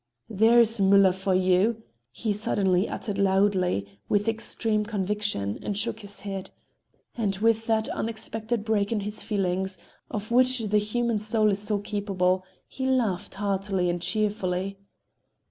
"There 0.31 0.59
is 0.59 0.79
Müller 0.79 1.13
for 1.13 1.35
you!" 1.35 1.83
he 2.11 2.33
suddenly 2.33 2.89
uttered 2.89 3.19
loudly, 3.19 3.99
with 4.09 4.27
extreme 4.27 4.83
conviction, 4.83 5.59
and 5.61 5.77
shook 5.77 5.99
his 5.99 6.21
head. 6.21 6.49
And 7.15 7.35
with 7.37 7.67
that 7.67 7.87
unexpected 7.89 8.65
break 8.65 8.91
in 8.91 9.01
his 9.01 9.21
feelings, 9.21 9.77
of 10.09 10.31
which 10.31 10.57
the 10.57 10.79
human 10.79 11.19
soul 11.19 11.51
is 11.51 11.59
so 11.61 11.77
capable, 11.77 12.43
he 12.67 12.87
laughed 12.87 13.35
heartily 13.35 13.91
and 13.91 14.01
cheerfully. 14.01 14.79